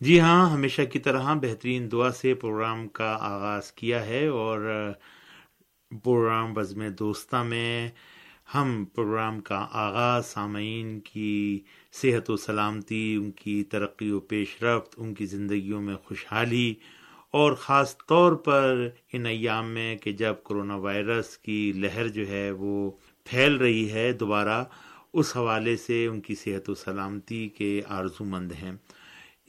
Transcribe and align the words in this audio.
جی 0.00 0.20
ہاں 0.20 0.50
ہمیشہ 0.50 0.82
کی 0.82 0.98
طرح 0.98 1.34
بہترین 1.34 1.92
دعا 1.92 2.10
سے 2.12 2.34
پروگرام 2.34 2.88
کا 2.88 3.16
آغاز 3.20 3.72
کیا 3.72 4.06
ہے 4.06 4.26
اور 4.26 4.60
پروگرام 6.04 6.54
بزم 6.54 6.82
دوستہ 6.98 7.42
میں 7.42 7.88
ہم 8.54 8.84
پروگرام 8.84 9.40
کا 9.40 9.66
آغاز، 9.72 10.26
سامعین 10.26 11.00
کی 11.00 11.60
صحت 11.92 12.30
و 12.30 12.36
سلامتی، 12.36 13.14
ان 13.14 13.30
کی 13.30 13.64
ترقی 13.64 14.10
و 14.10 14.20
پیش 14.20 14.62
رفت، 14.62 14.94
ان 14.96 15.14
کی 15.14 15.26
زندگیوں 15.26 15.82
میں 15.82 15.96
خوشحالی 16.04 16.74
اور 17.30 17.52
خاص 17.52 17.96
طور 18.08 18.32
پر 18.32 18.88
ان 19.12 19.26
ایام 19.26 19.70
میں 19.70 19.96
کہ 19.96 20.12
جب 20.12 20.34
کرونا 20.44 20.76
وائرس 20.76 21.38
کی 21.38 21.72
لہر 21.76 22.08
جو 22.08 22.28
ہے 22.28 22.50
وہ 22.50 22.90
پھیل 23.26 23.56
رہی 23.56 23.90
ہے 23.92 24.12
دوبارہ، 24.12 24.64
اس 25.12 25.36
حوالے 25.36 25.76
سے 25.76 26.06
ان 26.06 26.20
کی 26.20 26.34
صحت 26.34 26.70
و 26.70 26.74
سلامتی 26.74 27.48
کے 27.48 27.80
آرزو 27.88 28.24
مند 28.24 28.52
ہیں۔ 28.52 28.72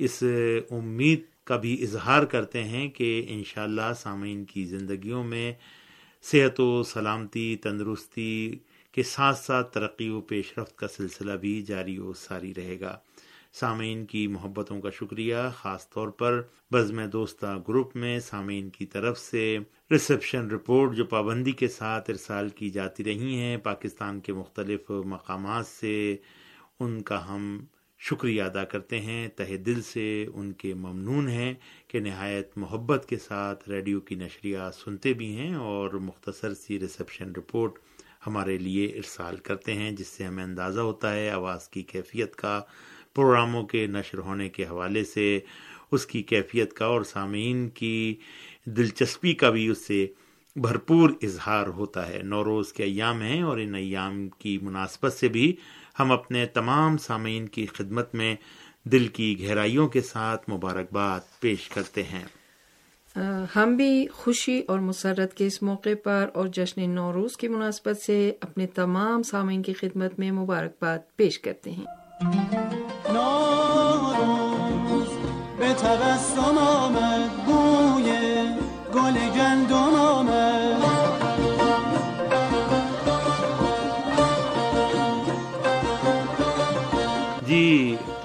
اس 0.03 0.23
امید 0.69 1.21
کا 1.43 1.57
بھی 1.57 1.83
اظہار 1.83 2.23
کرتے 2.23 2.63
ہیں 2.63 2.87
کہ 2.87 3.25
انشاءاللہ 3.27 3.81
اللہ 3.81 3.93
سامعین 3.93 4.45
کی 4.45 4.65
زندگیوں 4.65 5.23
میں 5.23 5.53
صحت 6.23 6.59
و 6.59 6.83
سلامتی، 6.83 7.55
تندرستی 7.55 8.59
کے 8.91 9.03
ساتھ 9.03 9.39
ساتھ 9.39 9.73
ترقی 9.73 10.09
و 10.09 10.21
پیش 10.21 10.57
رفت 10.57 10.75
کا 10.75 10.87
سلسلہ 10.87 11.31
بھی 11.31 11.61
جاری 11.61 11.97
و 11.97 12.13
ساری 12.13 12.53
رہے 12.57 12.79
گا۔ 12.79 12.97
سامعین 13.53 14.05
کی 14.05 14.27
محبتوں 14.27 14.81
کا 14.81 14.89
شکریہ، 14.89 15.35
خاص 15.55 15.89
طور 15.89 16.07
پر 16.07 16.41
بزم 16.71 17.05
دوستہ 17.05 17.57
گروپ 17.67 17.95
میں 17.95 18.19
سامعین 18.19 18.69
کی 18.69 18.85
طرف 18.85 19.19
سے۔ 19.19 19.57
ریسپشن 19.91 20.51
رپورٹ 20.51 20.95
جو 20.95 21.05
پابندی 21.05 21.51
کے 21.51 21.67
ساتھ 21.67 22.09
ارسال 22.09 22.49
کی 22.49 22.69
جاتی 22.69 23.03
رہی 23.03 23.35
ہیں 23.35 23.57
پاکستان 23.57 24.19
کے 24.19 24.33
مختلف 24.33 24.91
مقامات 25.05 25.67
سے، 25.67 26.15
ان 26.79 27.01
کا 27.01 27.35
ہم 27.35 27.65
شکریہ 28.09 28.43
ادا 28.43 28.63
کرتے 28.63 28.99
ہیں۔ 29.01 29.27
تہ 29.27 29.57
دل 29.57 29.81
سے 29.81 30.25
ان 30.33 30.51
کے 30.51 30.73
ممنون 30.73 31.27
ہیں 31.29 31.53
کہ 31.87 31.99
نہایت 31.99 32.57
محبت 32.57 33.05
کے 33.09 33.17
ساتھ 33.17 33.69
ریڈیو 33.69 33.99
کی 33.99 34.15
نشریات 34.15 34.75
سنتے 34.75 35.13
بھی 35.13 35.35
ہیں 35.35 35.53
اور 35.55 35.89
مختصر 35.89 36.53
سی 36.53 36.79
ریسپشن 36.79 37.31
رپورٹ 37.31 37.79
ہمارے 38.27 38.57
لیے 38.57 38.85
ارسال 38.85 39.37
کرتے 39.37 39.73
ہیں، 39.73 39.91
جس 39.91 40.07
سے 40.07 40.23
ہمیں 40.23 40.43
اندازہ 40.43 40.79
ہوتا 40.79 41.13
ہے 41.13 41.29
آواز 41.29 41.69
کی 41.69 41.81
کیفیت 41.81 42.35
کا، 42.35 42.61
پروگراموں 43.13 43.63
کے 43.63 43.87
نشر 43.87 44.17
ہونے 44.17 44.49
کے 44.49 44.65
حوالے 44.65 45.03
سے، 45.03 45.39
اس 45.91 46.05
کی 46.05 46.23
کیفیت 46.23 46.73
کا 46.73 46.85
اور 46.85 47.01
سامعین 47.03 47.69
کی 47.69 48.15
دلچسپی 48.65 49.33
کا 49.33 49.49
بھی 49.49 49.67
اس 49.67 49.85
سے 49.85 50.07
بھرپور 50.55 51.09
اظہار 51.21 51.67
ہوتا 51.67 52.09
ہے۔ 52.09 52.19
نوروز 52.23 52.73
کے 52.73 52.83
ایام 52.83 53.21
ہیں 53.21 53.41
اور 53.41 53.57
ان 53.57 53.75
ایام 53.75 54.29
کی 54.29 54.59
مناسبت 54.61 55.13
سے 55.13 55.27
بھی 55.27 55.55
ہم 55.99 56.11
اپنے 56.11 56.45
تمام 56.45 56.97
سامعین 56.97 57.47
کی 57.47 57.65
خدمت 57.65 58.15
میں 58.15 58.35
دل 58.83 59.07
کی 59.07 59.43
گہرائیوں 59.43 59.87
کے 59.87 60.01
ساتھ 60.01 60.49
مبارکباد 60.49 61.19
پیش 61.39 61.69
کرتے 61.69 62.03
ہیں۔ 62.03 62.23
ہم 63.55 63.75
بھی 63.75 64.07
خوشی 64.07 64.61
اور 64.67 64.79
مسرت 64.79 65.33
کے 65.33 65.47
اس 65.47 65.63
موقع 65.63 65.89
پر 66.03 66.29
اور 66.33 66.47
جشن 66.47 66.89
نوروز 66.89 67.37
کی 67.37 67.47
مناسبت 67.47 67.97
سے 68.01 68.31
اپنے 68.41 68.67
تمام 68.67 69.23
سامعین 69.23 69.61
کی 69.61 69.73
خدمت 69.73 70.19
میں 70.19 70.31
مبارکباد 70.31 70.99
پیش 71.15 71.39
کرتے 71.39 71.71
ہیں۔ 71.71 71.85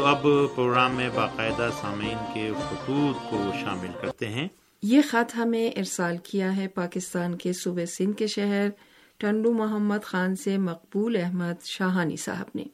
اب 0.06 0.22
پروگرام 0.54 0.94
میں 0.94 1.10
باقاعدہ 1.14 1.70
سامعین 1.80 2.18
کے 2.34 2.50
خطوط 2.68 3.30
کو 3.30 3.52
شامل 3.60 3.86
کرتے 4.00 4.28
ہیں۔ 4.28 4.48
یہ 4.82 5.00
خط 5.10 5.36
ہمیں 5.36 5.70
ارسال 5.70 6.16
کیا 6.16 6.56
ہے 6.56 6.68
پاکستان 6.68 7.34
کے 7.34 7.52
صوبے 7.52 7.86
سندھ 7.86 8.16
کے 8.16 8.26
شہر 8.26 8.68
ٹنڈو 9.16 9.52
محمد 9.52 10.04
خان 10.04 10.36
سے 10.36 10.58
مقبول 10.58 11.16
احمد 11.16 11.64
شاہانی 11.64 12.16
صاحب 12.16 12.46
نے۔ 12.54 12.64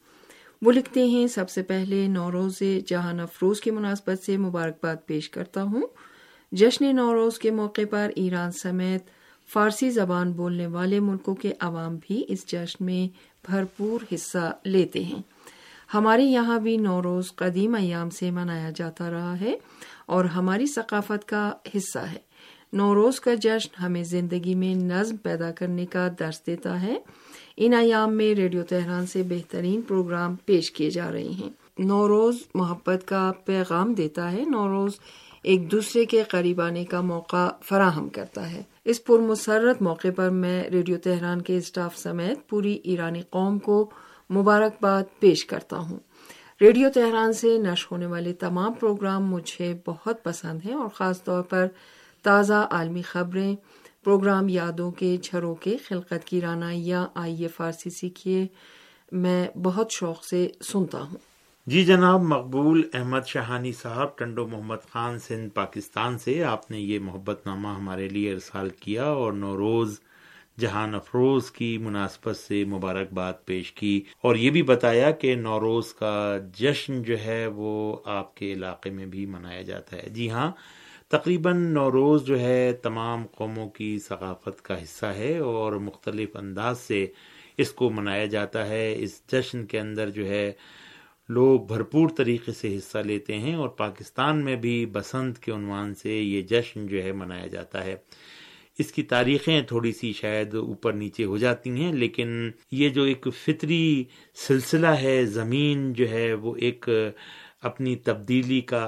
وہ 0.61 0.71
لکھتے 0.71 1.05
ہیں، 1.05 1.27
سب 1.27 1.49
سے 1.49 1.63
پہلے 1.63 2.07
نوروز 2.07 2.63
جہان 2.87 3.19
افروز 3.19 3.61
کی 3.61 3.71
مناسبت 3.71 4.23
سے 4.23 4.37
مبارکباد 4.37 4.95
پیش 5.05 5.29
کرتا 5.29 5.63
ہوں۔ 5.63 5.87
جشن 6.51 6.95
نوروز 6.95 7.39
کے 7.39 7.51
موقع 7.51 7.81
پر 7.89 8.09
ایران 8.15 8.51
سمیت 8.51 9.03
فارسی 9.53 9.89
زبان 9.89 10.31
بولنے 10.31 10.67
والے 10.67 10.99
ملکوں 10.99 11.35
کے 11.35 11.53
عوام 11.59 11.97
بھی 12.07 12.23
اس 12.27 12.47
جشن 12.47 12.85
میں 12.85 13.17
بھرپور 13.51 14.13
حصہ 14.13 14.57
لیتے 14.63 15.03
ہیں۔ 15.03 15.32
ہمارے 15.93 16.23
یہاں 16.23 16.59
بھی 16.59 16.77
نوروز 16.77 17.35
قدیم 17.35 17.75
ایام 17.75 18.09
سے 18.09 18.31
منایا 18.31 18.69
جاتا 18.75 19.11
رہا 19.11 19.39
ہے 19.39 19.55
اور 20.05 20.25
ہماری 20.25 20.65
ثقافت 20.65 21.27
کا 21.27 21.51
حصہ 21.75 21.99
ہے۔ 21.99 22.17
نوروز 22.73 23.19
کا 23.19 23.33
جشن 23.33 23.83
ہمیں 23.83 24.03
زندگی 24.03 24.55
میں 24.55 24.75
نظم 24.75 25.15
پیدا 25.15 25.51
کرنے 25.51 25.85
کا 25.85 26.07
درس 26.19 26.47
دیتا 26.47 26.81
ہے۔ 26.81 26.99
ان 27.57 27.73
ایام 27.73 28.17
میں 28.17 28.35
ریڈیو 28.35 28.63
تہران 28.63 29.05
سے 29.05 29.23
بہترین 29.23 29.81
پروگرام 29.81 30.35
پیش 30.45 30.71
کیے 30.71 30.89
جا 30.89 31.11
رہے 31.11 31.23
ہیں۔ 31.23 31.49
نوروز 31.79 32.35
محبت 32.55 33.07
کا 33.07 33.31
پیغام 33.45 33.93
دیتا 33.93 34.31
ہے۔ 34.31 34.43
نوروز 34.45 34.91
ایک 35.43 35.71
دوسرے 35.71 36.05
کے 36.05 36.23
قریب 36.23 36.61
آنے 36.61 36.85
کا 36.85 37.01
موقع 37.01 37.49
فراہم 37.61 38.09
کرتا 38.09 38.51
ہے۔ 38.51 38.63
اس 38.85 39.03
پرمسرت 39.03 39.81
موقع 39.81 40.07
پر 40.15 40.29
میں 40.29 40.63
ریڈیو 40.63 40.97
تہران 41.03 41.41
کے 41.41 41.57
اسٹاف 41.57 41.97
سمیت 41.97 42.49
پوری 42.49 42.79
ایرانی 42.83 43.21
قوم 43.21 43.59
کو 43.59 43.89
مبارکباد 44.33 45.03
پیش 45.19 45.45
کرتا 45.45 45.77
ہوں۔ 45.77 45.99
ریڈیو 46.61 46.89
تہران 46.93 47.33
سے 47.33 47.57
نش 47.57 47.91
ہونے 47.91 48.05
والے 48.05 48.33
تمام 48.33 48.73
پروگرام 48.73 49.25
مجھے 49.25 49.73
بہت 49.85 50.23
پسند 50.23 50.59
ہیں 50.65 50.73
اور 50.73 50.89
خاص 50.89 51.23
طور 51.23 51.43
پر 51.43 51.67
تازہ 52.23 52.67
عالمی 52.71 53.01
خبریں، 53.01 53.55
پروگرام 54.03 54.49
یادوں 54.49 54.91
کے 54.91 55.17
جھروں 55.23 55.55
کے 55.55 55.77
خلقت 55.77 56.25
کی 56.25 56.41
رانا 56.41 56.69
یا 56.73 57.07
آئیے 57.15 57.47
فارسی 57.47 57.89
سیکھیے، 57.89 58.47
میں 59.11 59.57
بہت 59.57 59.91
شوق 59.91 60.23
سے 60.23 60.47
سنتا 60.61 61.01
ہوں۔ 61.01 61.17
جی 61.67 61.85
جناب، 61.85 62.21
مقبول 62.21 62.81
احمد 62.93 63.27
شہانی 63.27 63.71
صاحب، 63.71 64.17
ٹنڈو 64.17 64.47
محمد 64.47 64.89
خان 64.91 65.19
سندھ، 65.19 65.53
پاکستان 65.53 66.17
سے، 66.17 66.43
آپ 66.43 66.71
نے 66.71 66.79
یہ 66.79 66.99
محبت 66.99 67.47
نامہ 67.47 67.67
ہمارے 67.67 68.07
لیے 68.09 68.31
ارسال 68.33 68.69
کیا 68.69 69.05
اور 69.05 69.33
نوروز 69.33 69.99
جہان 70.59 70.95
افروز 70.95 71.51
کی 71.51 71.77
مناسبت 71.77 72.37
سے 72.37 72.65
مبارکباد 72.65 73.33
پیش 73.45 73.71
کی 73.71 74.01
اور 74.21 74.35
یہ 74.35 74.49
بھی 74.49 74.61
بتایا 74.61 75.11
کہ 75.11 75.35
نوروز 75.35 75.93
کا 75.93 76.37
جشن 76.55 77.01
جو 77.03 77.19
ہے 77.25 77.47
وہ 77.47 77.97
آپ 78.05 78.35
کے 78.35 78.53
علاقے 78.53 78.89
میں 78.89 79.05
بھی 79.05 79.25
منایا 79.25 79.61
جاتا 79.61 79.97
ہے۔ 79.97 80.09
جی 80.09 80.29
ہاں 80.29 80.51
تقریباً 81.07 81.73
نوروز 81.73 82.23
جو 82.23 82.39
ہے 82.39 82.73
تمام 82.73 83.25
قوموں 83.27 83.69
کی 83.69 83.99
ثقافت 83.99 84.61
کا 84.61 84.83
حصہ 84.83 85.05
ہے 85.05 85.37
اور 85.37 85.73
مختلف 85.73 86.35
انداز 86.35 86.79
سے 86.79 87.07
اس 87.57 87.71
کو 87.71 87.89
منایا 87.89 88.25
جاتا 88.25 88.67
ہے۔ 88.67 88.95
اس 88.97 89.21
جشن 89.27 89.65
کے 89.65 89.79
اندر 89.79 90.09
جو 90.09 90.27
ہے 90.27 90.51
لوگ 91.29 91.59
بھرپور 91.59 92.09
طریقے 92.17 92.51
سے 92.51 92.77
حصہ 92.77 92.97
لیتے 92.97 93.37
ہیں 93.37 93.55
اور 93.55 93.69
پاکستان 93.69 94.43
میں 94.45 94.55
بھی 94.55 94.85
بسنت 94.85 95.39
کے 95.39 95.51
عنوان 95.51 95.95
سے 95.95 96.13
یہ 96.13 96.41
جشن 96.41 96.87
جو 96.87 97.03
ہے 97.03 97.11
منایا 97.11 97.47
جاتا 97.47 97.83
ہے۔ 97.83 97.95
اس 98.79 98.91
کی 98.91 99.03
تاریخیں 99.03 99.61
تھوڑی 99.61 99.91
سی 99.91 100.11
شاید 100.13 100.55
اوپر 100.55 100.93
نیچے 100.93 101.25
ہو 101.25 101.37
جاتی 101.37 101.69
ہیں، 101.69 101.91
لیکن 101.93 102.51
یہ 102.71 102.89
جو 102.89 103.03
ایک 103.03 103.27
فطری 103.45 104.03
سلسلہ 104.47 104.93
ہے، 105.01 105.25
زمین 105.25 105.91
جو 105.93 106.09
ہے 106.09 106.33
وہ 106.33 106.55
ایک 106.55 106.89
اپنی 107.61 107.95
تبدیلی 107.95 108.61
کا 108.61 108.85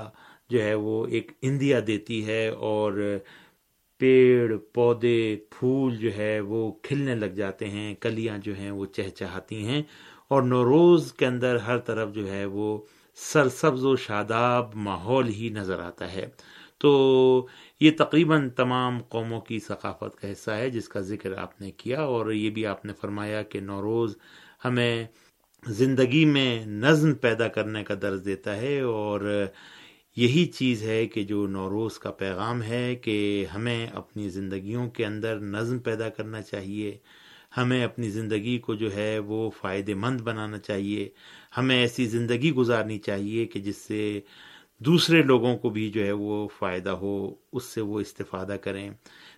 جو 0.50 0.62
ہے 0.64 0.74
وہ 0.74 1.06
ایک 1.08 1.32
اندیا 1.42 1.80
دیتی 1.88 2.26
ہے 2.28 2.48
اور 2.48 2.94
پیڑ، 4.02 4.58
پودے، 4.74 5.36
پھول 5.50 5.96
جو 5.96 6.10
ہے 6.18 6.40
وہ 6.40 6.72
کھلنے 6.84 7.16
لگ 7.16 7.34
جاتے 7.36 7.70
ہیں، 7.70 7.94
کلیاں 7.96 8.38
جو 8.38 8.54
ہیں 8.56 8.72
وہ 8.72 8.86
چہچہاتی 8.86 9.66
ہیں 9.66 9.82
اور 10.28 10.44
نوروز 10.44 11.12
کے 11.14 11.26
اندر 11.26 11.56
ہر 11.56 11.78
طرف 11.78 12.14
جو 12.14 12.32
ہے 12.32 12.46
وہ 12.46 12.78
سرسبز 13.18 13.86
و 13.86 13.96
شاداب 13.96 14.76
ماحول 14.76 15.28
ہی 15.28 15.50
نظر 15.50 15.80
آتا 15.80 16.14
ہے۔ 16.14 16.26
تو 16.78 16.92
یہ 17.81 17.92
تقریباً 17.98 18.50
تمام 18.50 19.00
قوموں 19.10 19.39
کی 19.42 19.60
ثقافت 19.60 20.16
کا 20.22 20.31
حصہ 20.31 20.51
ہے 20.51 20.69
جس 20.69 20.88
کا 20.89 21.00
ذکر 21.01 21.33
آپ 21.38 21.62
نے 21.62 21.72
کیا 21.72 22.01
اور 22.04 22.31
یہ 22.31 22.50
بھی 22.50 22.66
آپ 22.66 22.86
نے 22.86 22.94
فرمایا 23.01 23.42
کہ 23.44 23.60
نوروز 23.60 24.16
ہمیں 24.66 25.06
زندگی 25.63 26.24
میں 26.25 26.66
نظم 26.66 27.13
پیدا 27.13 27.48
کرنے 27.48 27.83
کا 27.83 27.94
درز 28.01 28.25
دیتا 28.25 28.56
ہے 28.57 28.80
اور 28.81 29.22
یہی 30.18 30.45
چیز 30.48 30.83
ہے 30.83 31.06
کہ 31.07 31.24
جو 31.24 31.45
نوروز 31.48 32.00
کا 32.00 32.12
پیغام 32.12 32.62
ہے 32.63 32.95
کہ 32.95 33.16
ہمیں 33.56 33.88
اپنی 33.94 34.30
زندگیوں 34.30 34.89
کے 34.89 35.06
اندر 35.06 35.39
نظم 35.39 35.80
پیدا 35.80 36.10
کرنا 36.10 36.42
چاہیے، 36.42 36.98
ہمیں 37.57 37.83
اپنی 37.83 38.10
زندگی 38.10 38.57
کو 38.57 38.75
جو 38.75 38.94
ہے 38.95 39.18
وہ 39.19 39.50
فائدے 39.57 39.94
مند 39.95 40.22
بنانا 40.22 40.57
چاہیے، 40.60 41.10
ہمیں 41.57 41.75
ایسی 41.75 42.06
زندگی 42.06 42.51
گزارنی 42.51 42.98
چاہیے 43.00 43.45
کہ 43.45 43.60
جس 43.60 43.77
سے 43.77 44.19
دوسرے 44.80 45.22
لوگوں 45.22 45.57
کو 45.57 45.69
بھی 45.69 45.89
جو 45.89 46.06
ہے 46.06 46.12
وہ 46.12 46.48
فائدہ 46.48 46.89
ہو، 46.89 47.36
اس 47.51 47.63
سے 47.63 47.81
وہ 47.81 48.00
استفادہ 48.00 48.56
کریں۔ 48.62 48.92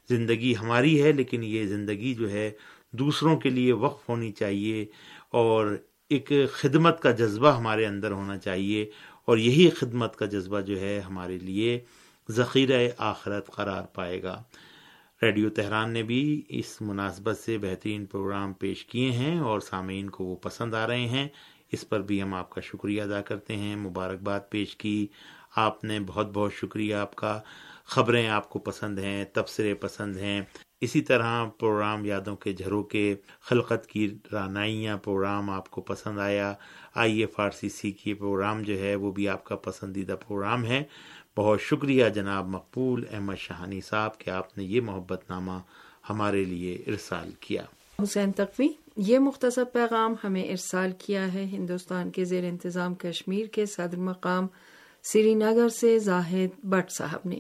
زندگی 0.09 0.55
ہماری 0.55 1.03
ہے، 1.03 1.11
لیکن 1.11 1.43
یہ 1.43 1.65
زندگی 1.65 2.13
جو 2.13 2.31
ہے 2.31 2.51
دوسروں 2.91 3.37
کے 3.37 3.49
لیے 3.49 3.71
وقف 3.71 4.09
ہونی 4.09 4.31
چاہیے 4.31 4.85
اور 5.29 5.77
ایک 6.09 6.31
خدمت 6.51 7.01
کا 7.01 7.11
جذبہ 7.11 7.57
ہمارے 7.57 7.85
اندر 7.85 8.11
ہونا 8.11 8.37
چاہیے 8.37 8.89
اور 9.25 9.37
یہی 9.37 9.69
خدمت 9.69 10.15
کا 10.15 10.25
جذبہ 10.25 10.61
جو 10.61 10.79
ہے 10.79 10.99
ہمارے 10.99 11.37
لیے 11.37 11.79
ذخیرہ 12.31 12.87
آخرت 12.97 13.47
قرار 13.47 13.83
پائے 13.83 14.23
گا۔ 14.23 14.43
ریڈیو 15.21 15.49
تہران 15.49 15.91
نے 15.91 16.03
بھی 16.03 16.43
اس 16.49 16.81
مناسبت 16.81 17.37
سے 17.37 17.57
بہترین 17.57 18.05
پروگرام 18.05 18.53
پیش 18.53 18.85
کیے 18.85 19.11
ہیں 19.11 19.39
اور 19.39 19.59
سامعین 19.59 20.09
کو 20.09 20.23
وہ 20.23 20.35
پسند 20.35 20.73
آ 20.73 20.87
رہے 20.87 21.07
ہیں۔ 21.07 21.27
اس 21.71 21.89
پر 21.89 22.01
بھی 22.01 22.21
ہم 22.21 22.33
آپ 22.33 22.49
کا 22.49 22.61
شکریہ 22.61 23.01
ادا 23.01 23.21
کرتے 23.21 23.55
ہیں۔ 23.55 23.75
مبارکباد 23.75 24.39
پیش 24.49 24.75
کی۔ 24.75 25.07
آپ 25.55 25.83
نے 25.83 25.99
بہت 25.99 26.29
بہت 26.33 26.53
شکریہ۔ 26.53 26.95
آپ 26.95 27.15
کا 27.15 27.41
خبریں 27.83 28.27
آپ 28.27 28.49
کو 28.49 28.59
پسند 28.59 28.99
ہیں، 28.99 29.25
تبصرے 29.33 29.73
پسند 29.73 30.17
ہیں۔ 30.17 30.41
اسی 30.81 31.01
طرح 31.01 31.45
پروگرام 31.45 32.05
یادوں 32.05 32.35
کے 32.35 32.53
جھروں 32.53 32.83
کے 32.83 33.15
خلقت 33.41 33.87
کی 33.87 34.17
رانائیاں 34.31 34.97
پروگرام 34.97 35.49
آپ 35.49 35.69
کو 35.69 35.81
پسند 35.81 36.19
آیا۔ 36.19 36.53
آئیے 36.95 37.25
فارسی 37.25 37.69
سیکھیے۔ 37.69 38.13
پروگرام 38.13 38.61
جو 38.61 38.79
ہے 38.79 38.95
وہ 38.95 39.11
بھی 39.11 39.29
آپ 39.29 39.43
کا 39.43 39.55
پسندیدہ 39.55 40.15
پروگرام 40.27 40.65
ہے۔ 40.65 40.83
بہت 41.37 41.61
شکریہ 41.61 42.09
جناب 42.09 42.47
مقبول 42.47 43.03
احمد 43.11 43.35
شہانی 43.35 43.81
صاحب 43.81 44.17
کہ 44.17 44.29
آپ 44.29 44.57
نے 44.57 44.63
یہ 44.63 44.81
محبت 44.81 45.29
نامہ 45.29 45.59
ہمارے 46.09 46.43
لیے 46.43 46.83
ارسال 46.87 47.31
کیا۔ 47.39 47.63
حسین 48.03 48.31
تقوی۔ 48.31 48.67
یہ 48.97 49.19
مختصر 49.19 49.63
پیغام 49.63 50.15
ہمیں 50.23 50.43
ارسال 50.43 50.91
کیا 50.97 51.33
ہے 51.33 51.43
ہندوستان 51.43 52.11
کے 52.11 52.25
زیر 52.25 52.43
انتظام 52.43 52.95
کشمیر 52.95 53.45
کے 53.45 53.65
صدر 53.65 53.97
مقام 53.97 54.47
سری 55.03 55.33
نگر 55.33 55.69
سے 55.69 55.99
زاہد 55.99 56.65
بٹ 56.65 56.91
صاحب 56.91 57.19
نے۔ 57.25 57.39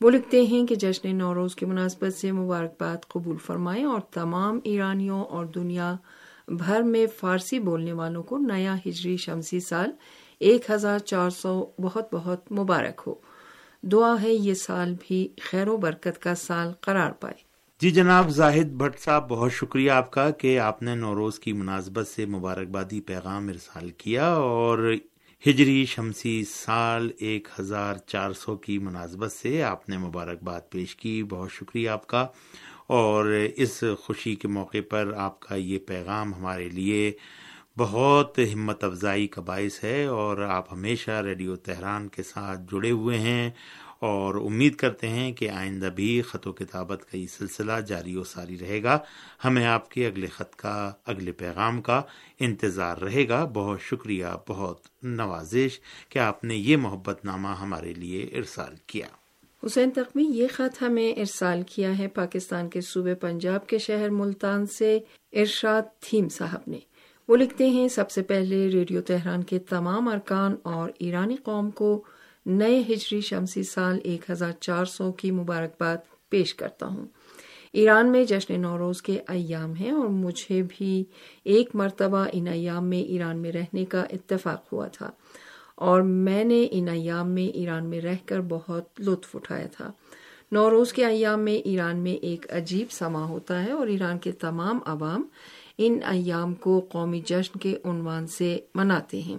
وہ 0.00 0.10
لکھتے 0.10 0.42
ہیں 0.42 0.66
کہ 0.66 0.74
جشن 0.74 1.16
نوروز 1.16 1.56
کی 1.56 1.66
مناسبت 1.66 2.14
سے 2.14 2.32
مبارکباد 2.32 2.96
قبول 3.08 3.36
فرمائیں 3.36 3.84
اور 3.84 4.00
تمام 4.00 4.58
ایرانیوں 4.64 5.24
اور 5.24 5.46
دنیا 5.46 5.96
بھر 6.48 6.82
میں 6.82 7.06
فارسی 7.06 7.58
بولنے 7.58 7.92
والوں 7.92 8.22
کو 8.22 8.38
نیا 8.38 8.76
ہجری 8.86 9.16
شمسی 9.16 9.60
سال 9.60 9.90
ایک 10.38 10.70
ہزار 10.70 10.98
چار 10.98 11.30
سو 11.30 11.70
بہت 11.82 12.14
بہت 12.14 12.52
مبارک 12.52 13.02
ہو۔ 13.06 13.14
دعا 13.82 14.14
ہے 14.22 14.32
یہ 14.32 14.54
سال 14.54 14.94
بھی 15.00 15.28
خیر 15.40 15.68
و 15.68 15.76
برکت 15.76 16.22
کا 16.22 16.34
سال 16.34 16.72
قرار 16.80 17.10
پائے۔ 17.10 17.49
جی 17.80 17.90
جناب، 17.90 18.28
زاہد 18.28 18.72
بھٹ 18.72 18.98
صاحب، 18.98 19.28
بہت 19.28 19.52
شکریہ 19.52 19.90
آپ 19.90 20.10
کا 20.10 20.30
کہ 20.30 20.58
آپ 20.58 20.82
نے 20.82 20.94
نوروز 20.94 21.38
کی 21.38 21.52
مناسبت 21.52 22.08
سے 22.08 22.26
مبارکبادی 22.26 23.00
پیغام 23.00 23.48
ارسال 23.48 23.90
کیا 23.90 24.26
اور 24.26 24.92
ہجری 25.44 25.84
شمسی 25.86 26.44
سال 26.44 27.10
ایک 27.18 27.48
ہزار 27.60 27.96
چار 28.06 28.32
سو 28.32 28.56
کی 28.56 28.78
مناسبت 28.78 29.32
سے 29.32 29.62
آپ 29.62 29.88
نے 29.88 29.98
مبارکباد 29.98 30.60
پیش 30.70 30.96
کی۔ 30.96 31.22
بہت 31.22 31.52
شکریہ 31.52 31.88
آپ 31.88 32.06
کا 32.06 32.26
اور 32.86 33.34
اس 33.56 33.84
خوشی 34.00 34.34
کے 34.34 34.48
موقع 34.48 34.78
پر 34.90 35.12
آپ 35.16 35.40
کا 35.40 35.54
یہ 35.54 35.78
پیغام 35.78 36.34
ہمارے 36.34 36.68
لیے 36.68 37.12
بہت 37.78 38.38
ہمت 38.54 38.84
افزائی 38.84 39.26
کا 39.26 39.40
باعث 39.40 39.84
ہے 39.84 40.04
اور 40.04 40.38
آپ 40.38 40.72
ہمیشہ 40.72 41.10
ریڈیو 41.10 41.56
تہران 41.56 42.08
کے 42.08 42.22
ساتھ 42.22 42.60
جڑے 42.72 42.90
ہوئے 42.90 43.18
ہیں 43.18 43.50
اور 44.00 44.34
امید 44.34 44.74
کرتے 44.74 45.08
ہیں 45.08 45.32
کہ 45.32 45.50
آئندہ 45.50 45.86
بھی 45.86 46.22
خط 46.22 46.46
و 46.46 46.52
کتابت 46.52 47.10
کا 47.10 47.16
یہ 47.16 47.26
سلسلہ 47.26 47.72
جاری 47.86 48.16
و 48.16 48.24
ساری 48.24 48.58
رہے 48.58 48.82
گا۔ 48.82 48.98
ہمیں 49.44 49.66
آپ 49.66 49.90
کے 49.90 50.06
اگلے 50.06 50.26
خط 50.26 50.56
کا، 50.56 50.92
اگلے 51.06 51.32
پیغام 51.32 51.82
کا 51.82 52.02
انتظار 52.38 52.96
رہے 52.96 53.28
گا۔ 53.28 53.44
بہت 53.52 53.80
شکریہ، 53.80 54.26
بہت 54.48 54.80
نوازش 55.02 55.80
کہ 56.08 56.18
آپ 56.18 56.44
نے 56.44 56.56
یہ 56.56 56.76
محبت 56.76 57.24
نامہ 57.24 57.48
ہمارے 57.48 57.94
لیے 57.94 58.22
ارسال 58.22 58.74
کیا۔ 58.86 59.06
حسین 59.66 59.90
تقمی 59.90 60.24
یہ 60.24 60.48
خط 60.52 60.82
ہمیں 60.82 61.12
ارسال 61.12 61.62
کیا 61.62 61.98
ہے 61.98 62.08
پاکستان 62.08 62.68
کے 62.68 62.80
صوبے 62.80 63.14
پنجاب 63.14 63.66
کے 63.66 63.78
شہر 63.78 64.10
ملتان 64.10 64.66
سے 64.66 64.98
ارشاد 65.32 65.82
تھیم 66.00 66.28
صاحب 66.28 66.60
نے۔ 66.66 66.78
وہ 67.28 67.36
لکھتے 67.36 67.70
ہیں، 67.70 67.88
سب 67.88 68.10
سے 68.10 68.22
پہلے 68.22 68.68
ریڈیو 68.68 69.02
تہران 69.02 69.42
کے 69.42 69.58
تمام 69.58 70.08
ارکان 70.08 70.56
اور 70.62 70.90
ایرانی 70.98 71.36
قوم 71.36 71.70
کو 71.70 72.04
نئے 72.46 72.80
ہجری 72.80 73.20
شمسی 73.20 73.62
سال 73.62 73.98
ایک 74.04 74.30
ہزار 74.30 74.52
چار 74.52 74.84
سو 74.84 75.12
کی 75.12 75.30
مبارکباد 75.30 75.96
پیش 76.28 76.54
کرتا 76.54 76.86
ہوں۔ 76.86 77.06
ایران 77.72 78.12
میں 78.12 78.24
جشن 78.24 78.60
نوروز 78.60 79.02
کے 79.02 79.18
ایام 79.28 79.72
ہیں 79.72 79.90
اور 79.90 80.06
مجھے 80.06 80.62
بھی 80.68 81.04
ایک 81.44 81.70
مرتبہ 81.74 82.26
ان 82.32 82.48
ایام 82.48 82.86
میں 82.86 83.02
ایران 83.02 83.38
میں 83.38 83.52
رہنے 83.52 83.84
کا 83.84 84.04
اتفاق 84.10 84.72
ہوا 84.72 84.86
تھا۔ 84.88 85.10
اور 85.74 86.02
میں 86.02 86.44
نے 86.44 86.66
ان 86.70 86.88
ایام 86.88 87.30
میں 87.30 87.46
ایران 87.46 87.90
میں 87.90 88.00
رہ 88.00 88.16
کر 88.26 88.40
بہت 88.40 89.00
لطف 89.00 89.36
اٹھایا 89.36 89.66
تھا۔ 89.66 89.92
نوروز 90.52 90.92
کے 90.92 91.06
ایام 91.06 91.40
میں 91.40 91.54
ایران 91.54 91.96
میں 91.96 92.12
ایک 92.12 92.52
عجیب 92.52 92.90
سما 92.90 93.24
ہوتا 93.24 93.64
ہے 93.64 93.72
اور 93.72 93.86
ایران 93.86 94.18
کے 94.18 94.32
تمام 94.32 94.78
عوام 94.86 95.22
ان 95.78 95.98
ایام 96.02 96.54
کو 96.54 96.80
قومی 96.80 97.20
جشن 97.20 97.58
کے 97.58 97.78
عنوان 97.84 98.26
سے 98.26 98.58
مناتے 98.74 99.20
ہیں۔ 99.20 99.36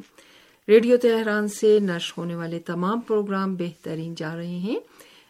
ریڈیو 0.67 0.97
تہران 0.97 1.47
سے 1.47 1.79
نشر 1.79 2.13
ہونے 2.17 2.35
والے 2.35 2.59
تمام 2.59 2.99
پروگرام 2.99 3.55
بہترین 3.55 4.13
جا 4.15 4.35
رہے 4.35 4.57
ہیں۔ 4.59 4.79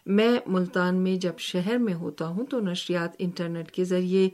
میں 0.05 0.39
ملتان 0.47 0.95
میں 0.95 1.15
جب 1.15 1.33
شہر 1.39 1.77
میں 1.77 1.93
ہوتا 1.93 2.27
ہوں 2.27 2.45
تو 2.45 2.59
نشریات 2.59 3.15
انٹرنیٹ 3.19 3.71
کے 3.71 3.83
ذریعے 3.83 4.29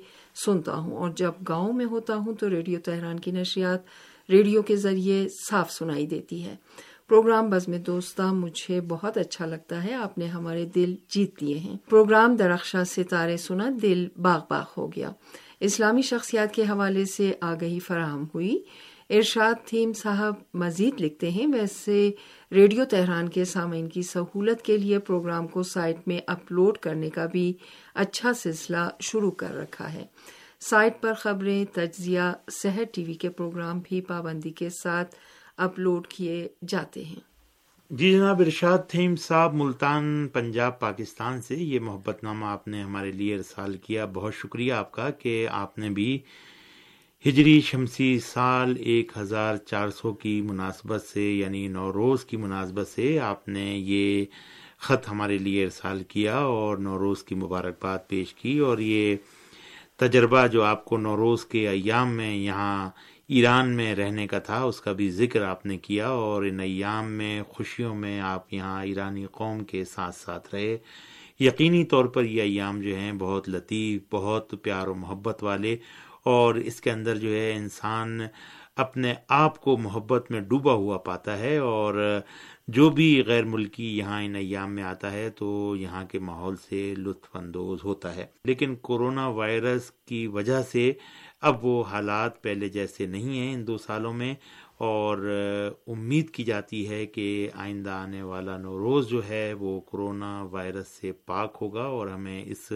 سنتا 0.46 0.76
ہوں، 0.76 0.98
اور 0.98 1.10
جب 1.10 1.32
گاؤں 1.50 1.74
میں 1.74 1.86
ہوتا 1.86 2.16
ہوں 2.16 2.34
تو 2.34 2.50
ریڈیو 2.50 2.80
تہران 2.84 3.20
کی 3.20 3.32
نشریات 3.32 3.80
ریڈیو 4.30 4.62
کے 4.62 4.76
ذریعے 4.76 5.28
صاف 5.50 5.72
سنائی 5.72 6.06
دیتی 6.06 6.44
ہے۔ 6.44 6.56
پروگرام 7.08 7.50
بزم 7.50 7.72
دوستہ، 7.88 8.22
مجھے 8.22 8.82
بہت 8.82 9.18
اچھا 9.18 9.46
لگتا 9.46 9.84
ہے۔ 9.84 9.94
آپ 9.94 10.18
نے 10.18 10.26
ہمارے 10.26 10.66
دل 10.66 10.96
جیت 11.10 11.40
دیے 11.42 11.58
ہیں۔ 11.58 11.78
پروگرام 11.90 12.36
درخشاں 12.36 12.84
ستارے 12.84 13.38
سنا، 13.38 13.70
دل 13.82 14.08
باغ 14.22 14.42
باغ 14.50 14.66
ہو 14.78 14.88
گیا۔ 14.88 15.12
اسلامی 15.60 16.02
شخصیات 16.02 16.54
کے 16.54 16.64
حوالے 16.64 17.06
سے 17.06 17.32
آگہی 17.42 17.80
فراہم 17.80 18.26
ہوئی۔ 18.34 18.58
ارشاد 19.10 19.68
تھیم 19.68 19.94
صاحب 19.94 20.34
مزید 20.54 21.02
لکھتے 21.02 21.30
ہیں 21.30 21.48
ویسے 21.54 22.12
ریڈیو 22.52 22.86
تہران 22.86 23.30
کے 23.30 23.46
سامعین 23.46 23.90
کی 23.90 24.02
سہولت 24.02 24.62
کے 24.62 24.78
لیے 24.78 25.00
پروگرام 25.00 25.48
کو 25.48 25.64
سائٹ 25.64 26.08
میں 26.08 26.20
اپلوڈ 26.28 26.78
کرنے 26.78 27.10
کا 27.10 27.26
بھی 27.26 27.54
اچھا 27.94 28.34
سلسلہ 28.34 28.90
شروع 29.00 29.32
کر 29.32 29.56
رکھا 29.56 29.94
ہے۔ 29.94 30.06
سائٹ 30.60 31.02
پر 31.02 31.14
خبریں، 31.14 31.66
تجزیہ 31.74 32.20
صحت 32.52 32.94
ٹی 32.94 33.04
وی 33.04 33.14
کے 33.14 33.30
پروگرام 33.30 33.80
بھی 33.84 34.02
پابندی 34.02 34.50
کے 34.50 34.70
ساتھ 34.70 35.16
اپلوڈ 35.58 36.08
کیے 36.08 36.48
جاتے 36.68 37.06
ہیں۔ 37.06 37.38
جی 37.90 38.12
جناب، 38.12 38.42
ارشاد 38.42 38.78
تھیم 38.88 39.16
صاحب 39.16 39.54
ملتان 39.54 40.28
پنجاب، 40.28 40.80
پاکستان 40.80 41.42
سے 41.42 41.56
یہ 41.56 41.80
محبت 41.80 42.24
نامہ 42.24 42.46
آپ 42.46 42.68
نے 42.68 42.84
ہمارے 42.84 43.12
لیے 43.12 43.36
ارسال 43.36 43.78
کیا۔ 43.78 44.06
بہت 44.06 44.36
شکریہ 44.36 44.74
آپ 44.74 44.92
کا 44.92 45.10
کہ 45.10 45.48
آپ 45.52 45.78
نے 45.78 45.90
بھی 45.90 46.20
ہجری 47.26 47.62
شمسی 47.62 48.20
سال 48.20 48.74
ایک 48.80 49.12
ہزار 49.18 49.56
چار 49.58 49.90
سو 49.90 50.14
کی 50.14 50.42
مناسبت 50.42 51.02
سے 51.02 51.22
یعنی 51.22 51.68
نوروز 51.68 52.26
کی 52.26 52.38
مناسبت 52.38 52.88
سے 52.88 53.20
آپ 53.20 53.48
نے 53.48 53.66
یہ 53.78 54.26
خط 54.78 55.10
ہمارے 55.10 55.38
لیے 55.38 55.64
ارسال 55.64 56.04
کیا 56.04 56.38
اور 56.38 56.78
نوروز 56.78 57.24
کی 57.24 57.36
مبارکباد 57.36 58.00
پیش 58.08 58.34
کی 58.34 58.58
اور 58.58 58.78
یہ 58.78 59.16
تجربہ 59.96 60.48
جو 60.48 60.64
آپ 60.64 60.86
کو 60.86 60.98
نوروز 60.98 61.46
کے 61.46 61.68
ایام 61.70 62.16
میں 62.18 62.36
یہاں 62.36 62.90
ایران 63.28 63.70
میں 63.70 63.96
رہنے 63.96 64.28
کا 64.28 64.40
تھا، 64.40 64.62
اس 64.64 64.82
کا 64.82 64.92
بھی 64.92 65.10
ذکر 65.12 65.42
آپ 65.42 65.66
نے 65.66 65.78
کیا 65.78 66.08
اور 66.08 66.44
ان 66.44 66.60
ایام 66.60 67.12
میں 67.12 67.42
خوشیوں 67.50 67.96
میں 67.96 68.20
آپ 68.20 68.54
یہاں 68.54 68.84
ایرانی 68.86 69.26
قوم 69.32 69.64
کے 69.64 69.84
ساتھ 69.86 70.16
ساتھ 70.16 70.56
رہے۔ 70.56 70.78
یقینی 71.40 71.84
طور 71.84 72.06
پر 72.06 72.24
یہ 72.24 72.42
ایام 72.42 72.82
جو 72.82 72.96
ہیں 72.96 73.12
بہت 73.20 73.50
لطیف، 73.50 74.02
بہت 74.12 74.54
پیار 74.62 74.88
و 74.88 74.94
محبت 74.94 75.44
والے 75.44 75.76
اور 76.24 76.56
اس 76.56 76.82
کے 76.82 76.92
اندر 76.92 77.16
جو 77.16 77.30
ہے 77.32 77.54
انسان 77.54 78.22
اپنے 78.76 79.14
آپ 79.28 79.62
کو 79.62 79.78
محبت 79.78 80.32
میں 80.32 80.42
ڈوبا 80.42 80.74
ہوا 80.74 80.98
پاتا 80.98 81.38
ہے 81.40 81.58
اور 81.58 82.20
جو 82.68 82.90
بھی 82.90 83.24
غیر 83.28 83.44
ملکی 83.44 83.98
یہاں 83.98 84.24
ان 84.24 84.36
ایام 84.36 84.76
میں 84.76 84.84
آتا 84.84 85.12
ہے 85.12 85.30
تو 85.30 85.76
یہاں 85.80 86.06
کے 86.06 86.20
ماحول 86.20 86.56
سے 86.56 86.94
لطف 86.98 87.36
اندوز 87.36 87.80
ہوتا 87.84 88.16
ہے۔ 88.16 88.26
لیکن 88.44 88.76
کورونا 88.76 89.28
وائرس 89.28 89.92
کی 90.06 90.28
وجہ 90.28 90.62
سے 90.62 90.94
اب 91.42 91.66
وہ 91.66 91.84
حالات 91.84 92.42
پہلے 92.42 92.70
جیسے 92.70 93.06
نہیں 93.06 93.40
ہیں 93.40 93.54
ان 93.54 93.68
دو 93.68 93.78
سالوں 93.78 94.14
میں 94.14 94.34
اور 94.78 95.18
امید 95.88 96.30
کی 96.30 96.44
جاتی 96.44 96.90
ہے 96.90 97.06
کہ 97.06 97.50
آئندہ 97.54 97.90
آنے 97.90 98.22
والا 98.22 98.58
نوروز 98.58 99.08
جو 99.08 99.28
ہے 99.30 99.54
وہ 99.54 99.80
کورونا 99.82 100.42
وائرس 100.52 100.88
سے 100.88 101.12
پاک 101.12 101.58
ہوگا 101.62 101.84
اور 101.84 102.08
ہمیں 102.08 102.44
اس 102.46 102.72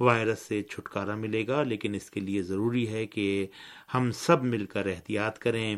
وائرس 0.00 0.38
سے 0.38 0.62
چھٹکارا 0.62 1.14
ملے 1.14 1.46
گا، 1.46 1.62
لیکن 1.62 1.94
اس 1.94 2.10
کے 2.10 2.20
لیے 2.20 2.42
ضروری 2.42 2.88
ہے 2.88 3.06
کہ 3.06 3.46
ہم 3.94 4.10
سب 4.12 4.44
مل 4.44 4.66
کر 4.66 4.86
احتیاط 4.86 5.38
کریں، 5.38 5.76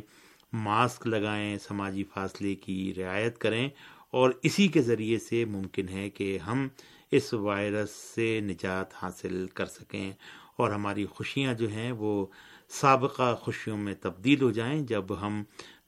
ماسک 0.53 1.07
لگائیں، 1.07 1.59
سماجی 1.59 2.05
فاصلے 2.05 2.55
کی 2.55 2.95
رعایت 2.97 3.39
کریں، 3.39 3.69
اور 4.11 4.31
اسی 4.43 4.69
کے 4.69 4.83
ذریعے 4.83 5.19
سے 5.19 5.45
ممکن 5.45 5.89
ہے 5.89 6.11
کہ 6.11 6.39
ہم 6.39 6.69
اس 7.11 7.35
وائرس 7.35 7.91
سے 7.91 8.41
نجات 8.41 8.87
حاصل 9.03 9.47
کر 9.55 9.67
سکیں۔ 9.67 10.13
اور 10.57 10.71
ہماری 10.71 11.07
خوشیاں 11.07 11.55
جو 11.55 11.69
ہیں 11.69 11.93
وہ 11.93 12.27
سابقہ 12.69 13.35
خوشیوں 13.35 13.77
میں 13.77 13.95
تبدیل 14.01 14.43
ہو 14.43 14.51
جائیں۔ 14.51 14.83
جب 14.83 15.27
ہم 15.27 15.43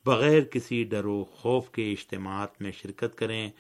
بغیر 0.07 0.43
کسی 0.43 0.85
ڈر 0.85 1.05
و 1.05 1.25
خوف 1.25 1.71
کے 1.71 1.93
اجتماعات 1.93 2.63
میں 2.63 2.73
شرکت 2.73 3.19
کریں 3.19 3.51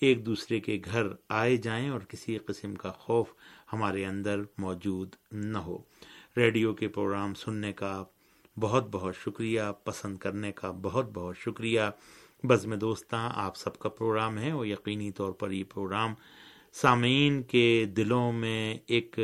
ایک 0.00 0.26
دوسرے 0.26 0.60
کے 0.60 0.80
گھر 0.84 1.06
آئے 1.28 1.56
جائیں 1.56 1.88
اور 1.88 2.00
کسی 2.00 2.38
قسم 2.38 2.74
کا 2.74 2.90
خوف 2.90 3.26
ہمارے 3.72 4.06
اندر 4.06 4.40
موجود 4.58 5.14
نہ 5.32 5.58
ہو۔ 5.58 5.78
ریڈیو 6.36 6.74
کے 6.74 6.88
پروگرام 6.88 7.34
سننے 7.34 7.72
کا 7.72 8.04
بہت 8.60 8.88
بہت 8.90 9.16
شکریہ، 9.16 9.60
پسند 9.84 10.18
کرنے 10.18 10.52
کا 10.52 10.70
بہت 10.70 11.10
بہت 11.14 11.38
شکریہ۔ 11.38 11.80
بزم 12.44 12.74
دوستاں، 12.74 13.30
آپ 13.34 13.56
سب 13.56 13.78
کا 13.78 13.88
پروگرام 13.88 14.38
ہے 14.38 14.50
اور 14.50 14.66
یقینی 14.66 15.10
طور 15.10 15.32
پر 15.32 15.50
یہ 15.50 15.64
پروگرام 15.74 16.14
سامعین 16.72 17.42
کے 17.42 17.84
دلوں 17.96 18.32
میں 18.32 18.78
ایک 18.86 19.18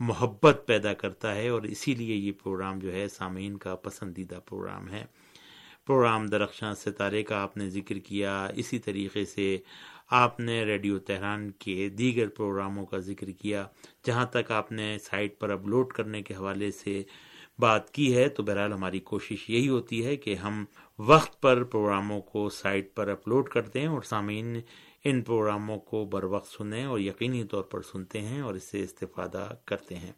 محبت 0.00 0.62
پیدا 0.66 0.94
کرتا 0.94 1.34
ہے 1.34 1.48
اور 1.48 1.62
اسی 1.62 1.94
لیے 1.94 2.14
یہ 2.14 2.32
پروگرام 2.32 2.78
جو 2.78 2.92
ہے 2.92 3.08
سامعین 3.08 3.56
کا 3.56 3.74
پسندیدہ 3.76 4.38
پروگرام 4.46 4.88
ہے۔ 4.88 5.04
پروگرام 5.90 6.26
درخشاں 6.26 6.74
ستارے 6.74 7.22
کا 7.22 7.42
آپ 7.42 7.56
نے 7.56 7.70
ذکر 7.70 7.98
کیا، 7.98 8.48
اسی 8.54 8.78
طریقے 8.78 9.24
سے 9.24 9.58
آپ 10.10 10.40
نے 10.40 10.64
ریڈیو 10.64 10.98
تہران 10.98 11.50
کے 11.50 11.88
دیگر 11.88 12.28
پروگراموں 12.28 12.86
کا 12.86 12.98
ذکر 12.98 13.30
کیا، 13.30 13.66
جہاں 14.06 14.26
تک 14.26 14.50
آپ 14.50 14.72
نے 14.72 14.98
سائٹ 14.98 15.38
پر 15.38 15.50
اپلوڈ 15.50 15.92
کرنے 15.92 16.22
کے 16.22 16.34
حوالے 16.34 16.70
سے 16.70 17.02
بات 17.58 17.90
کی 17.90 18.16
ہے۔ 18.16 18.28
تو 18.28 18.42
بہرحال 18.42 18.72
ہماری 18.72 19.00
کوشش 19.00 19.50
یہی 19.50 19.68
ہوتی 19.68 20.04
ہے 20.06 20.16
کہ 20.16 20.34
ہم 20.34 20.64
وقت 20.98 21.40
پر 21.40 21.64
پروگراموں 21.64 22.20
کو 22.20 22.48
سائٹ 22.48 22.94
پر 22.94 23.08
اپلوڈ 23.08 23.48
کرتے 23.48 23.80
ہیں 23.80 23.86
اور 23.86 24.02
سامعین 24.02 24.60
ان 25.04 25.22
پروگراموں 25.22 25.78
کو 25.78 26.04
بر 26.04 26.24
وقت 26.24 26.52
سنیں 26.52 26.84
اور 26.84 26.98
یقینی 26.98 27.44
طور 27.44 27.62
پر 27.62 27.82
سنتے 27.82 28.20
ہیں 28.20 28.40
اور 28.40 28.54
اس 28.54 28.64
سے 28.64 28.82
استفادہ 28.82 29.48
کرتے 29.64 29.94
ہیں۔ 29.94 30.12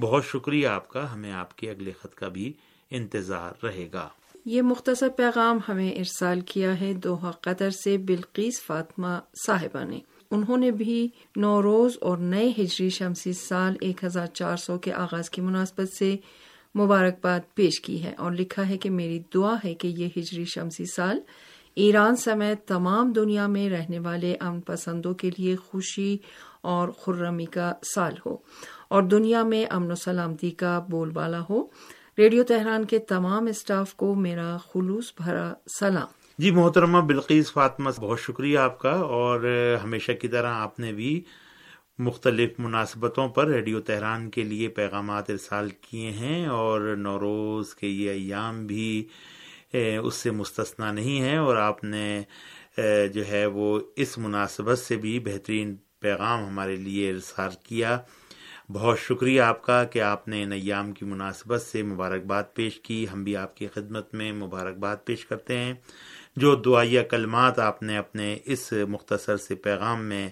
بہت 0.00 0.24
شکریہ 0.24 0.68
آپ 0.68 0.88
کا، 0.88 1.12
ہمیں 1.14 1.32
آپ 1.32 1.56
کے 1.56 1.70
اگلے 1.70 1.92
خط 1.92 2.14
کا 2.14 2.28
بھی 2.28 2.52
انتظار 2.90 3.64
رہے 3.64 3.88
گا۔ 3.92 4.08
یہ 4.44 4.62
مختصر 4.62 5.08
پیغام 5.08 5.58
ہمیں 5.68 5.92
ارسال 5.92 6.40
کیا 6.40 6.80
ہے 6.80 6.92
دوحہ 6.92 7.30
قطر 7.30 7.70
سے 7.70 7.98
بلقیس 7.98 8.62
فاطمہ 8.62 9.18
صاحبہ 9.46 9.84
نے۔ 9.84 9.98
انہوں 10.30 10.56
نے 10.56 10.70
بھی 10.70 11.08
نوروز 11.36 11.98
اور 12.00 12.18
نئے 12.18 12.52
ہجری 12.58 12.88
شمسی 12.90 13.32
سال 13.32 13.76
ایک 13.80 14.04
ہزار 14.04 14.26
چار 14.26 14.56
سو 14.56 14.78
کے 14.78 14.92
آغاز 14.92 15.30
کی 15.30 15.42
مناسبت 15.42 15.96
سے 15.98 16.16
مبارکباد 16.78 17.40
پیش 17.54 17.80
کی 17.80 18.04
ہے 18.04 18.14
اور 18.18 18.32
لکھا 18.32 18.68
ہے 18.68 18.78
کہ 18.78 18.90
میری 18.90 19.22
دعا 19.34 19.54
ہے 19.64 19.74
کہ 19.74 19.88
یہ 19.88 20.08
ہجری 20.16 20.44
شمسی 20.44 20.84
سال 20.84 21.20
ایران 21.74 22.16
سمیت 22.16 22.68
تمام 22.68 23.12
دنیا 23.12 23.46
میں 23.46 23.70
رہنے 23.70 23.98
والے 23.98 24.36
امن 24.40 24.60
پسندوں 24.60 25.14
کے 25.14 25.30
لیے 25.38 25.56
خوشی 25.56 26.16
اور 26.60 26.88
خرمی 26.88 27.44
کا 27.44 27.72
سال 27.94 28.14
ہو 28.26 28.36
اور 28.88 29.02
دنیا 29.02 29.42
میں 29.42 29.66
امن 29.70 29.92
و 29.92 29.94
سلامتی 29.94 30.50
کا 30.50 30.84
بول 30.88 31.10
بالا 31.10 31.40
ہو۔ 31.50 31.66
ریڈیو 32.20 32.42
تہران 32.44 32.84
کے 32.84 32.98
تمام 32.98 33.46
اسٹاف 33.46 33.94
کو 33.94 34.14
میرا 34.14 34.56
خلوص 34.72 35.12
بھرا 35.16 35.52
سلام۔ 35.78 36.06
جی 36.38 36.50
محترمہ 36.50 36.98
بلقیس 36.98 37.52
فاطمہ، 37.52 37.90
بہت 37.96 38.20
شکریہ 38.20 38.58
آپ 38.58 38.78
کا۔ 38.78 38.90
اور 38.90 39.40
ہمیشہ 39.84 40.12
کی 40.12 40.28
طرح 40.28 40.52
آپ 40.54 40.80
نے 40.80 40.92
بھی 40.92 41.22
مختلف 41.98 42.50
مناسبتوں 42.58 43.28
پر 43.28 43.46
ریڈیو 43.48 43.80
تہران 43.80 44.30
کے 44.30 44.42
لیے 44.42 44.68
پیغامات 44.68 45.30
ارسال 45.30 45.68
کیے 45.80 46.10
ہیں 46.10 46.46
اور 46.46 46.94
نوروز 46.98 47.74
کے 47.74 47.86
یہ 47.86 48.10
ایام 48.10 48.66
بھی 48.66 49.08
اس 50.02 50.14
سے 50.14 50.30
مستثنا 50.30 50.92
نہیں 50.92 51.20
ہے 51.20 51.36
اور 51.36 51.56
آپ 51.56 51.84
نے 51.84 52.22
جو 53.12 53.26
ہے 53.28 53.46
وہ 53.46 53.80
اس 53.96 54.18
مناسبت 54.18 54.78
سے 54.78 54.96
بھی 54.96 55.18
بہترین 55.18 55.76
پیغام 56.00 56.44
ہمارے 56.44 56.76
لیے 56.76 57.10
ارسال 57.10 57.50
کیا۔ 57.68 57.98
بہت 58.72 58.98
شکریہ 58.98 59.40
آپ 59.40 59.62
کا 59.62 59.84
کہ 59.84 60.02
آپ 60.02 60.28
نے 60.28 60.42
ان 60.42 60.52
ایام 60.52 60.92
کی 60.92 61.04
مناسبت 61.04 61.62
سے 61.62 61.82
مبارکباد 61.82 62.42
پیش 62.54 62.80
کی۔ 62.80 63.06
ہم 63.12 63.24
بھی 63.24 63.36
آپ 63.36 63.56
کی 63.56 63.66
خدمت 63.66 64.14
میں 64.14 64.32
مبارکباد 64.32 64.96
پیش 65.04 65.26
کرتے 65.26 65.58
ہیں۔ 65.58 65.74
جو 66.36 66.54
دعائیہ 66.54 67.00
کلمات 67.00 67.58
آپ 67.58 67.82
نے 67.82 67.98
اپنے 67.98 68.38
اس 68.44 68.72
مختصر 68.88 69.36
سے 69.36 69.54
پیغام 69.54 70.04
میں 70.04 70.30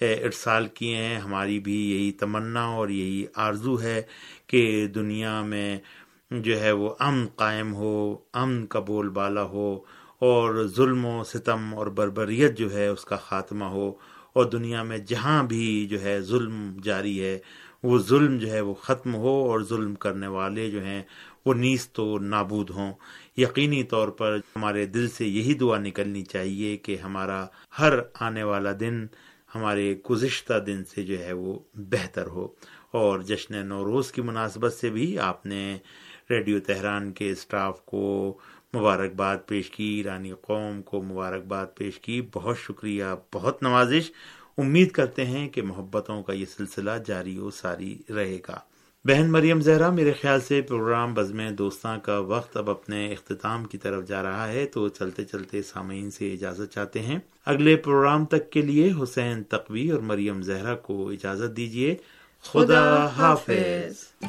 ارسال 0.00 0.66
کیے 0.66 0.96
ہیں، 0.96 1.18
ہماری 1.18 1.60
بھی 1.60 1.90
یہی 1.92 2.12
تمنا 2.12 2.64
اور 2.64 2.88
یہی 2.88 3.26
آرزو 3.34 3.82
ہے 3.82 4.02
کہ 4.46 4.86
دنیا 4.86 5.42
میں 5.42 5.78
جو 6.30 6.60
ہے 6.60 6.72
وہ 6.72 6.94
امن 6.98 7.26
قائم 7.36 7.74
ہو، 7.74 8.16
امن 8.32 8.66
کا 8.66 8.80
بول 8.80 9.08
بالا 9.08 9.42
ہو 9.42 9.80
اور 10.18 10.66
ظلم 10.76 11.04
و 11.04 11.24
ستم 11.24 11.74
اور 11.74 11.86
بربریت 11.86 12.58
جو 12.58 12.72
ہے 12.72 12.88
اس 12.88 13.04
کا 13.04 13.16
خاتمہ 13.16 13.64
ہو۔ 13.64 13.92
اور 14.32 14.44
دنیا 14.44 14.82
میں 14.82 14.98
جہاں 14.98 15.42
بھی 15.42 15.86
جو 15.90 16.02
ہے 16.02 16.20
ظلم 16.20 16.76
جاری 16.82 17.24
ہے 17.24 17.38
وہ 17.82 17.98
ظلم 17.98 18.38
جو 18.38 18.50
ہے 18.50 18.60
وہ 18.60 18.74
ختم 18.74 19.14
ہو 19.14 19.50
اور 19.50 19.60
ظلم 19.60 19.94
کرنے 19.94 20.26
والے 20.26 20.70
جو 20.70 20.84
ہیں 20.84 21.02
وہ 21.46 21.54
نیز 21.54 21.88
تو 21.88 22.18
نابود 22.18 22.70
ہوں۔ 22.70 22.92
یقینی 23.36 23.82
طور 23.82 24.08
پر 24.08 24.38
ہمارے 24.56 24.86
دل 24.86 25.08
سے 25.08 25.26
یہی 25.26 25.54
دعا 25.54 25.78
نکلنی 25.78 26.24
چاہیے 26.24 26.76
کہ 26.76 26.96
ہمارا 26.96 27.46
ہر 27.78 27.94
آنے 28.20 28.42
والا 28.42 28.70
دن، 28.80 29.06
ہمارے 29.54 29.94
گزشتہ 30.10 30.58
دن 30.58 30.84
سے 30.84 31.02
جو 31.02 31.18
ہے 31.18 31.32
وہ 31.32 31.58
بہتر 31.74 32.26
ہو۔ 32.26 32.48
اور 32.90 33.20
جشن 33.20 33.66
نوروز 33.66 34.12
کی 34.12 34.22
مناسبت 34.22 34.72
سے 34.72 34.90
بھی 34.90 35.18
آپ 35.18 35.46
نے 35.46 35.78
ریڈیو 36.30 36.60
تہران 36.60 37.12
کے 37.12 37.30
اسٹاف 37.30 37.80
کو 37.80 38.38
مبارکباد 38.76 39.36
پیش 39.46 39.70
کی 39.70 39.84
ایرانی 39.84 40.32
قوم 40.40 40.82
کو 40.82 41.02
مبارکباد 41.02 41.66
پیش 41.74 41.98
کی۔ 42.00 42.22
بہت 42.32 42.58
شکریہ، 42.58 43.04
بہت 43.34 43.62
نوازش۔ 43.62 44.10
امید 44.58 44.90
کرتے 44.90 45.24
ہیں 45.24 45.48
کہ 45.48 45.62
محبتوں 45.62 46.22
کا 46.22 46.32
یہ 46.32 46.44
سلسلہ 46.56 46.90
جاری 47.06 47.38
و 47.38 47.50
ساری 47.50 47.98
رہے 48.10 48.38
گا۔ 48.48 48.58
بہن 49.04 49.32
مریم 49.32 49.60
زہرا، 49.60 49.90
میرے 49.90 50.12
خیال 50.12 50.40
سے 50.40 50.62
پروگرام 50.62 51.14
بزم 51.14 51.54
دوستاں 51.54 51.98
کا 51.98 52.18
وقت 52.18 52.56
اب 52.56 52.70
اپنے 52.70 53.12
اختتام 53.12 53.64
کی 53.64 53.78
طرف 53.78 54.08
جا 54.08 54.22
رہا 54.22 54.48
ہے، 54.48 54.66
تو 54.66 54.88
چلتے 54.88 55.24
چلتے 55.24 55.62
سامعین 55.62 56.10
سے 56.10 56.32
اجازت 56.32 56.74
چاہتے 56.74 57.00
ہیں۔ 57.00 57.18
اگلے 57.46 57.76
پروگرام 57.76 58.24
تک 58.24 58.50
کے 58.50 58.62
لیے 58.62 58.92
حسین 59.02 59.42
تقوی 59.42 59.90
اور 59.90 60.00
مریم 60.00 60.42
زہرا 60.42 60.74
کو 60.74 61.08
اجازت 61.08 61.56
دیجیے 61.56 61.96
خدا 62.42 63.06
حافظ۔ 63.06 64.24